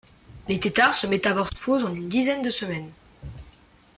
Les 0.47 0.59
têtards 0.59 0.95
se 0.95 1.05
métamorphosent 1.05 1.85
en 1.85 1.93
une 1.93 2.09
dizaine 2.09 2.41
de 2.41 2.49
semaines. 2.49 2.89